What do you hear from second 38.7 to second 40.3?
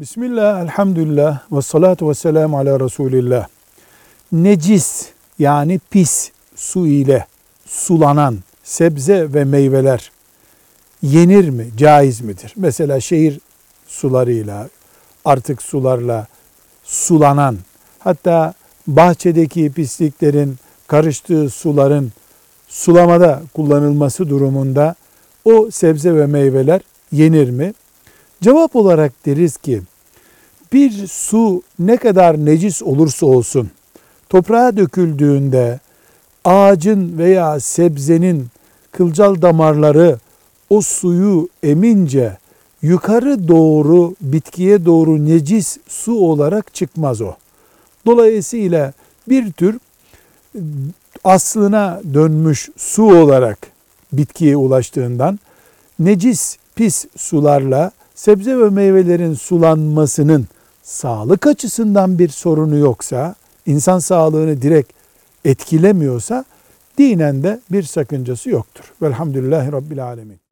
kılcal damarları